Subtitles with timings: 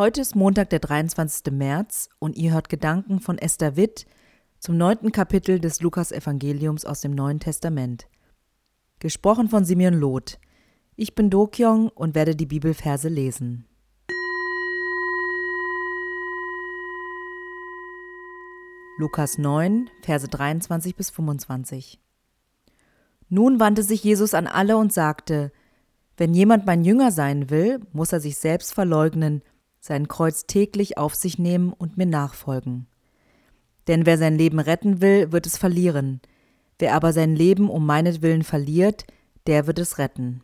[0.00, 1.52] Heute ist Montag, der 23.
[1.52, 4.06] März und ihr hört Gedanken von Esther Witt
[4.58, 8.08] zum neunten Kapitel des Lukas-Evangeliums aus dem Neuen Testament.
[8.98, 10.38] Gesprochen von Simeon Loth.
[10.96, 13.66] Ich bin Dokyong und werde die Bibelverse lesen.
[18.96, 22.00] Lukas 9, Verse 23 bis 25.
[23.28, 25.52] Nun wandte sich Jesus an alle und sagte:
[26.16, 29.42] Wenn jemand mein Jünger sein will, muss er sich selbst verleugnen
[29.80, 32.86] sein Kreuz täglich auf sich nehmen und mir nachfolgen.
[33.88, 36.20] Denn wer sein Leben retten will, wird es verlieren,
[36.78, 39.06] wer aber sein Leben um meinetwillen verliert,
[39.46, 40.42] der wird es retten.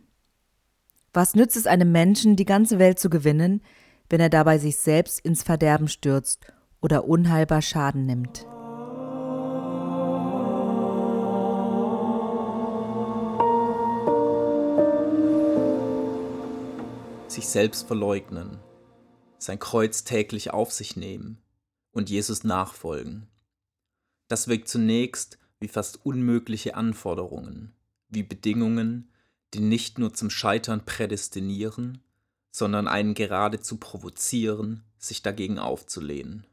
[1.13, 3.63] Was nützt es einem Menschen, die ganze Welt zu gewinnen,
[4.09, 6.41] wenn er dabei sich selbst ins Verderben stürzt
[6.81, 8.47] oder unheilbar Schaden nimmt?
[17.29, 18.59] Sich selbst verleugnen
[19.39, 21.39] sein Kreuz täglich auf sich nehmen
[21.93, 23.29] und Jesus nachfolgen.
[24.29, 27.73] Das wirkt zunächst wie fast unmögliche Anforderungen,
[28.09, 29.11] wie Bedingungen,
[29.55, 32.03] die nicht nur zum Scheitern prädestinieren,
[32.51, 36.47] sondern einen geradezu provozieren, sich dagegen aufzulehnen.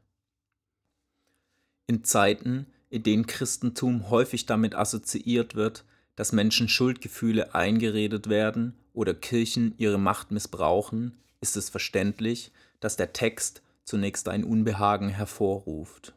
[1.86, 5.84] In Zeiten, in denen Christentum häufig damit assoziiert wird,
[6.16, 12.52] dass Menschen Schuldgefühle eingeredet werden oder Kirchen ihre Macht missbrauchen, ist es verständlich,
[12.84, 16.12] dass der Text zunächst ein Unbehagen hervorruft.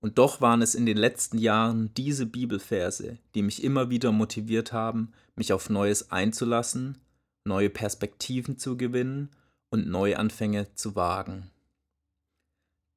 [0.00, 4.72] Und doch waren es in den letzten Jahren diese Bibelverse, die mich immer wieder motiviert
[4.72, 6.98] haben, mich auf Neues einzulassen,
[7.44, 9.30] neue Perspektiven zu gewinnen
[9.70, 11.48] und Neuanfänge zu wagen.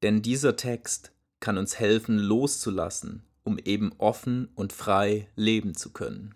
[0.02, 6.34] Denn dieser Text kann uns helfen, loszulassen, um eben offen und frei leben zu können.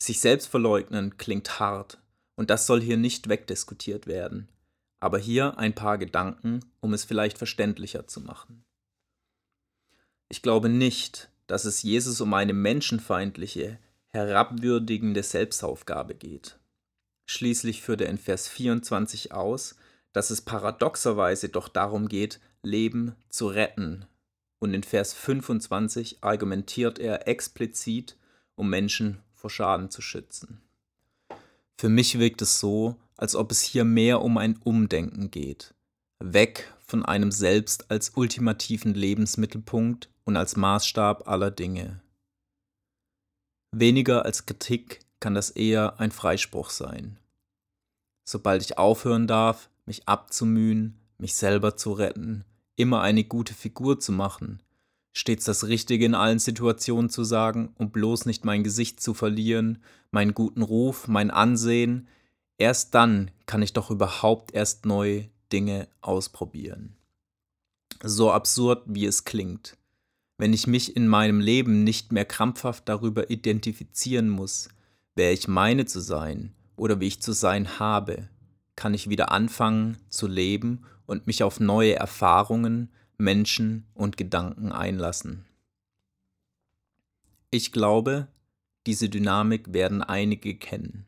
[0.00, 1.98] Sich selbst verleugnen klingt hart,
[2.38, 4.48] und das soll hier nicht wegdiskutiert werden.
[5.00, 8.64] Aber hier ein paar Gedanken, um es vielleicht verständlicher zu machen.
[10.28, 16.60] Ich glaube nicht, dass es Jesus um eine menschenfeindliche, herabwürdigende Selbstaufgabe geht.
[17.26, 19.74] Schließlich führt er in Vers 24 aus,
[20.12, 24.06] dass es paradoxerweise doch darum geht, Leben zu retten.
[24.60, 28.16] Und in Vers 25 argumentiert er explizit,
[28.54, 30.62] um Menschen vor Schaden zu schützen.
[31.80, 35.74] Für mich wirkt es so, als ob es hier mehr um ein Umdenken geht.
[36.18, 42.02] Weg von einem Selbst als ultimativen Lebensmittelpunkt und als Maßstab aller Dinge.
[43.70, 47.18] Weniger als Kritik kann das eher ein Freispruch sein.
[48.28, 52.44] Sobald ich aufhören darf, mich abzumühen, mich selber zu retten,
[52.76, 54.62] immer eine gute Figur zu machen,
[55.18, 59.82] stets das Richtige in allen Situationen zu sagen, um bloß nicht mein Gesicht zu verlieren,
[60.12, 62.06] meinen guten Ruf, mein Ansehen,
[62.56, 66.94] erst dann kann ich doch überhaupt erst neue Dinge ausprobieren.
[68.00, 69.76] So absurd wie es klingt.
[70.36, 74.68] Wenn ich mich in meinem Leben nicht mehr krampfhaft darüber identifizieren muss,
[75.16, 78.28] wer ich meine zu sein oder wie ich zu sein habe,
[78.76, 85.44] kann ich wieder anfangen zu leben und mich auf neue Erfahrungen, Menschen und Gedanken einlassen.
[87.50, 88.28] Ich glaube,
[88.86, 91.06] diese Dynamik werden einige kennen.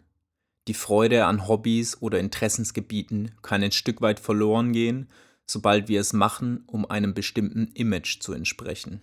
[0.66, 5.08] Die Freude an Hobbys oder Interessensgebieten kann ein Stück weit verloren gehen,
[5.46, 9.00] sobald wir es machen, um einem bestimmten Image zu entsprechen.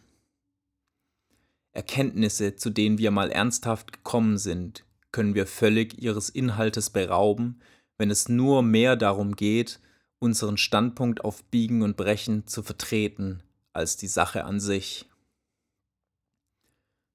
[1.72, 7.62] Erkenntnisse, zu denen wir mal ernsthaft gekommen sind, können wir völlig ihres Inhaltes berauben,
[7.98, 9.80] wenn es nur mehr darum geht,
[10.20, 13.44] unseren Standpunkt auf Biegen und Brechen zu vertreten
[13.74, 15.06] als die Sache an sich.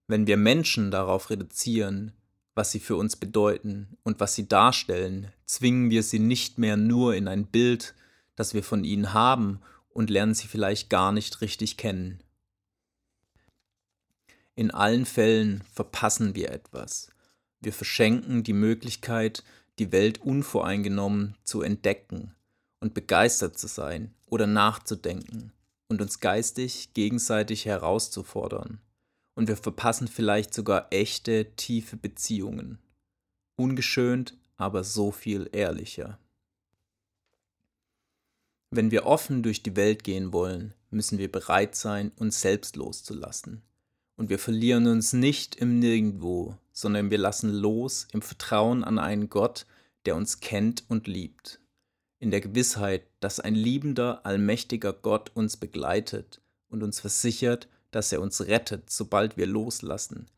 [0.07, 2.13] Wenn wir Menschen darauf reduzieren,
[2.55, 7.15] was sie für uns bedeuten und was sie darstellen, zwingen wir sie nicht mehr nur
[7.15, 7.95] in ein Bild,
[8.37, 12.23] das wir von ihnen haben und lernen sie vielleicht gar nicht richtig kennen.
[14.55, 17.11] In allen Fällen verpassen wir etwas.
[17.61, 19.45] Wir verschenken die Möglichkeit,
[19.79, 22.35] die Welt unvoreingenommen zu entdecken
[22.83, 25.53] und begeistert zu sein oder nachzudenken
[25.89, 28.81] und uns geistig gegenseitig herauszufordern.
[29.35, 32.79] Und wir verpassen vielleicht sogar echte, tiefe Beziehungen.
[33.57, 36.19] Ungeschönt, aber so viel ehrlicher.
[38.71, 43.63] Wenn wir offen durch die Welt gehen wollen, müssen wir bereit sein, uns selbst loszulassen.
[44.17, 49.29] Und wir verlieren uns nicht im Nirgendwo, sondern wir lassen los im Vertrauen an einen
[49.29, 49.67] Gott,
[50.05, 51.62] der uns kennt und liebt
[52.23, 58.21] in der Gewissheit, dass ein liebender, allmächtiger Gott uns begleitet und uns versichert, dass er
[58.21, 60.29] uns rettet, sobald wir loslassen,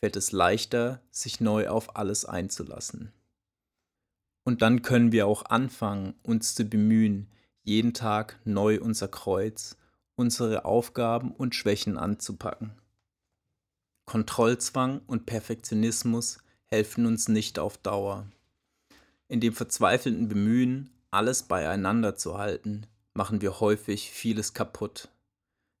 [0.00, 3.12] fällt es leichter, sich neu auf alles einzulassen.
[4.44, 7.28] Und dann können wir auch anfangen, uns zu bemühen,
[7.62, 9.76] jeden Tag neu unser Kreuz,
[10.14, 12.72] unsere Aufgaben und Schwächen anzupacken.
[14.06, 18.26] Kontrollzwang und Perfektionismus helfen uns nicht auf Dauer.
[19.28, 25.08] In dem verzweifelten Bemühen, alles beieinander zu halten, machen wir häufig vieles kaputt.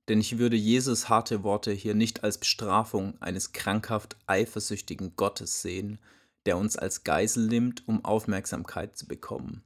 [0.08, 5.98] Denn ich würde Jesus harte Worte hier nicht als Bestrafung eines krankhaft eifersüchtigen Gottes sehen,
[6.46, 9.62] der uns als Geisel nimmt, um Aufmerksamkeit zu bekommen,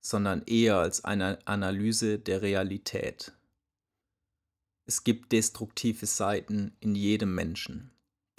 [0.00, 3.32] sondern eher als eine Analyse der Realität.
[4.86, 7.90] Es gibt destruktive Seiten in jedem Menschen.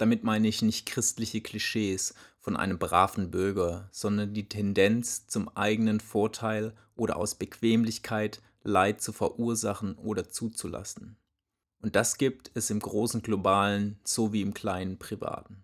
[0.02, 6.00] Damit meine ich nicht christliche Klischees von einem braven Bürger, sondern die Tendenz zum eigenen
[6.00, 11.18] Vorteil oder aus Bequemlichkeit Leid zu verursachen oder zuzulassen.
[11.80, 15.62] Und das gibt es im großen globalen sowie im kleinen privaten.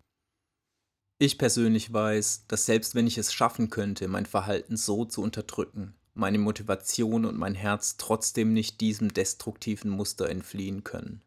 [1.17, 5.95] Ich persönlich weiß, dass selbst wenn ich es schaffen könnte, mein Verhalten so zu unterdrücken,
[6.13, 11.23] meine Motivation und mein Herz trotzdem nicht diesem destruktiven Muster entfliehen können.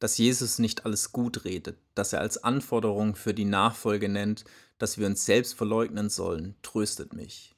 [0.00, 4.44] Dass Jesus nicht alles gut redet, dass er als Anforderung für die Nachfolge nennt,
[4.78, 7.54] dass wir uns selbst verleugnen sollen, tröstet mich.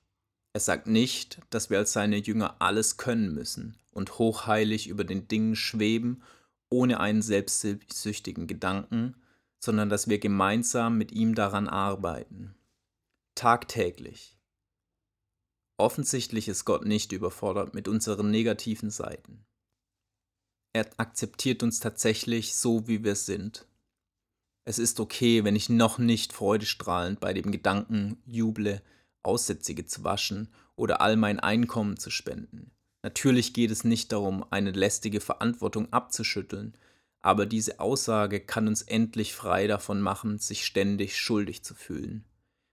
[0.53, 5.29] Er sagt nicht, dass wir als seine Jünger alles können müssen und hochheilig über den
[5.29, 6.23] Dingen schweben,
[6.69, 9.15] ohne einen selbstsüchtigen Gedanken,
[9.61, 12.55] sondern dass wir gemeinsam mit ihm daran arbeiten.
[13.35, 14.37] Tagtäglich.
[15.79, 19.45] Offensichtlich ist Gott nicht überfordert mit unseren negativen Seiten.
[20.73, 23.67] Er akzeptiert uns tatsächlich so, wie wir sind.
[24.65, 28.81] Es ist okay, wenn ich noch nicht freudestrahlend bei dem Gedanken juble,
[29.23, 32.71] Aussätzige zu waschen oder all mein Einkommen zu spenden.
[33.03, 36.75] Natürlich geht es nicht darum, eine lästige Verantwortung abzuschütteln,
[37.21, 42.25] aber diese Aussage kann uns endlich frei davon machen, sich ständig schuldig zu fühlen,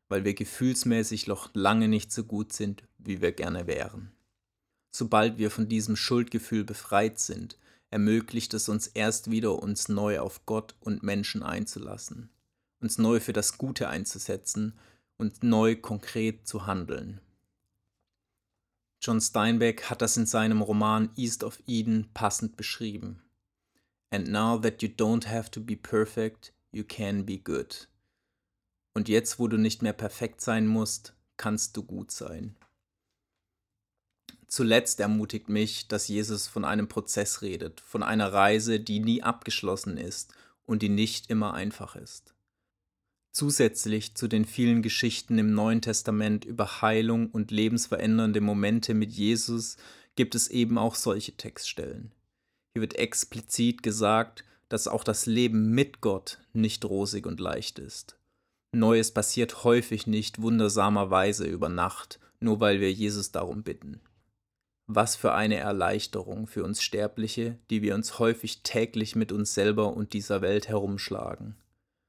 [0.07, 4.11] weil wir gefühlsmäßig noch lange nicht so gut sind, wie wir gerne wären.
[4.91, 7.57] Sobald wir von diesem Schuldgefühl befreit sind,
[7.89, 12.29] ermöglicht es uns erst wieder, uns neu auf Gott und Menschen einzulassen,
[12.79, 14.77] uns neu für das Gute einzusetzen
[15.17, 17.19] und neu konkret zu handeln.
[19.01, 23.21] John Steinbeck hat das in seinem Roman East of Eden passend beschrieben.
[24.11, 27.87] And now that you don't have to be perfect, you can be good.
[28.93, 32.55] Und jetzt, wo du nicht mehr perfekt sein musst, kannst du gut sein.
[34.49, 39.97] Zuletzt ermutigt mich, dass Jesus von einem Prozess redet, von einer Reise, die nie abgeschlossen
[39.97, 40.33] ist
[40.65, 42.33] und die nicht immer einfach ist.
[43.31, 49.77] Zusätzlich zu den vielen Geschichten im Neuen Testament über Heilung und lebensverändernde Momente mit Jesus
[50.15, 52.11] gibt es eben auch solche Textstellen.
[52.73, 58.17] Hier wird explizit gesagt, dass auch das Leben mit Gott nicht rosig und leicht ist.
[58.71, 64.01] Neues passiert häufig nicht wundersamerweise über Nacht, nur weil wir Jesus darum bitten.
[64.91, 69.93] Was für eine Erleichterung für uns Sterbliche, die wir uns häufig täglich mit uns selber
[69.93, 71.55] und dieser Welt herumschlagen.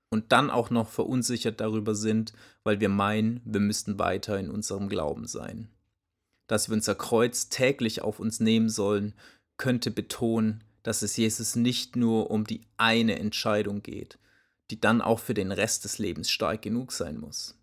[0.09, 2.33] Und dann auch noch verunsichert darüber sind,
[2.65, 5.69] weil wir meinen, wir müssten weiter in unserem Glauben sein.
[6.47, 9.13] Dass wir unser Kreuz täglich auf uns nehmen sollen,
[9.59, 14.19] könnte betonen, dass es Jesus nicht nur um die eine Entscheidung geht,
[14.71, 17.59] die dann auch für den Rest des Lebens stark genug sein muss.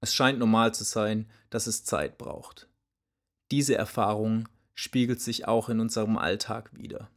[0.00, 2.68] Es scheint normal zu sein, dass es Zeit braucht.
[3.50, 7.10] Diese Erfahrung spiegelt sich auch in unserem Alltag wider.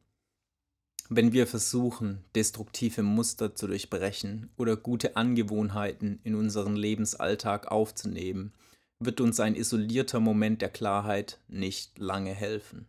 [1.10, 8.54] Wenn wir versuchen, destruktive Muster zu durchbrechen oder gute Angewohnheiten in unseren Lebensalltag aufzunehmen,
[9.00, 12.88] wird uns ein isolierter Moment der Klarheit nicht lange helfen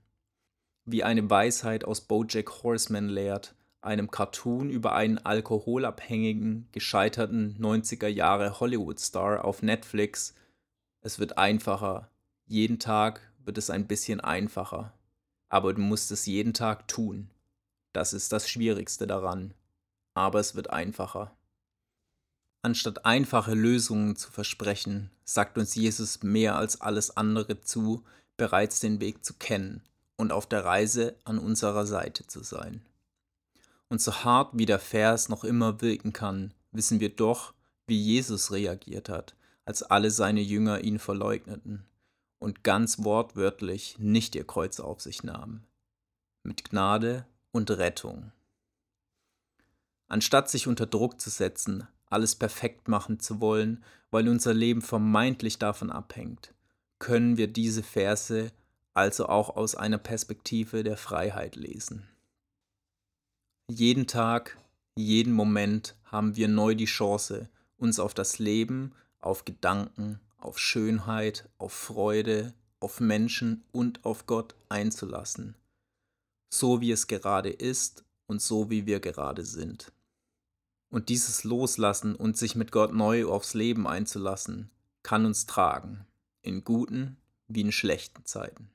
[0.87, 8.61] wie eine Weisheit aus Bojack Horseman lehrt, einem Cartoon über einen alkoholabhängigen, gescheiterten 90er Jahre
[8.61, 10.35] Hollywood-Star auf Netflix.
[11.01, 12.09] Es wird einfacher.
[12.47, 14.93] Jeden Tag wird es ein bisschen einfacher.
[15.49, 17.31] Aber du musst es jeden Tag tun.
[17.93, 19.55] Das ist das Schwierigste daran.
[20.15, 21.33] Aber es wird einfacher.
[22.63, 28.03] Anstatt einfache Lösungen zu versprechen, sagt uns Jesus mehr als alles andere zu,
[28.37, 29.83] bereits den Weg zu kennen
[30.17, 32.83] und auf der Reise an unserer Seite zu sein.
[33.89, 37.55] Und so hart wie der Vers noch immer wirken kann, wissen wir doch,
[37.87, 41.85] wie Jesus reagiert hat, als alle seine Jünger ihn verleugneten
[42.39, 45.67] und ganz wortwörtlich nicht ihr Kreuz auf sich nahmen.
[46.43, 48.33] Mit Gnade und Rettung.
[50.09, 55.59] Anstatt sich unter Druck zu setzen, alles perfekt machen zu wollen, weil unser Leben vermeintlich
[55.59, 56.55] davon abhängt,
[56.99, 58.53] können wir diese Verse
[58.95, 62.09] also auch aus einer Perspektive der Freiheit lesen.
[63.69, 64.57] Jeden Tag,
[64.95, 71.49] jeden Moment haben wir neu die Chance, uns auf das Leben, auf Gedanken, auf Schönheit,
[71.59, 75.57] auf Freude, auf Menschen und auf Gott einzulassen,
[76.49, 79.93] so wie es gerade ist und so wie wir gerade sind.
[80.89, 84.71] Und dieses Loslassen und sich mit Gott neu aufs Leben einzulassen,
[85.03, 86.07] kann uns tragen,
[86.43, 87.17] in guten
[87.49, 88.71] wie in schlechten Zeiten.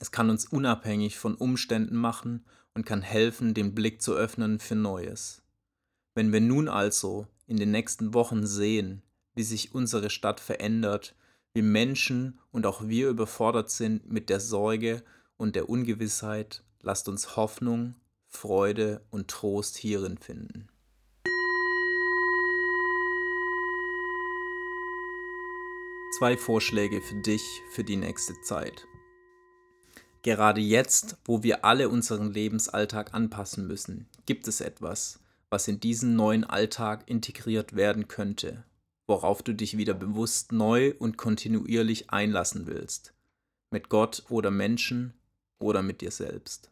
[0.00, 2.44] Es kann uns unabhängig von Umständen machen
[2.74, 5.42] und kann helfen, den Blick zu öffnen für Neues.
[6.14, 9.02] Wenn wir nun also in den nächsten Wochen sehen,
[9.38, 11.14] wie sich unsere Stadt verändert,
[11.54, 15.04] wie Menschen und auch wir überfordert sind mit der Sorge
[15.36, 17.94] und der Ungewissheit, lasst uns Hoffnung,
[18.26, 20.66] Freude und Trost hierin finden.
[26.18, 28.88] Zwei Vorschläge für dich für die nächste Zeit.
[30.22, 36.16] Gerade jetzt, wo wir alle unseren Lebensalltag anpassen müssen, gibt es etwas, was in diesen
[36.16, 38.64] neuen Alltag integriert werden könnte,
[39.08, 43.14] worauf du dich wieder bewusst neu und kontinuierlich einlassen willst,
[43.70, 45.14] mit Gott oder Menschen
[45.58, 46.70] oder mit dir selbst.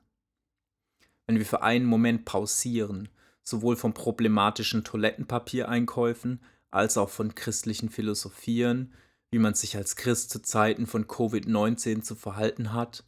[1.26, 3.08] Wenn wir für einen Moment pausieren,
[3.42, 6.40] sowohl von problematischen Toilettenpapiereinkäufen
[6.70, 8.92] als auch von christlichen Philosophien,
[9.30, 13.04] wie man sich als Christ zu Zeiten von Covid-19 zu verhalten hat,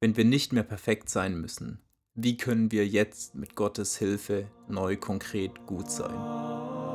[0.00, 1.80] wenn wir nicht mehr perfekt sein müssen,
[2.14, 6.89] wie können wir jetzt mit Gottes Hilfe neu konkret gut sein?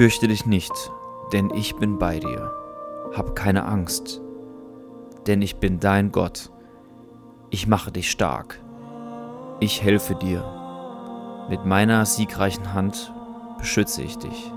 [0.00, 0.72] Fürchte dich nicht,
[1.30, 2.50] denn ich bin bei dir.
[3.12, 4.22] Hab keine Angst,
[5.26, 6.50] denn ich bin dein Gott.
[7.50, 8.62] Ich mache dich stark.
[9.60, 11.46] Ich helfe dir.
[11.50, 13.12] Mit meiner siegreichen Hand
[13.58, 14.50] beschütze ich dich.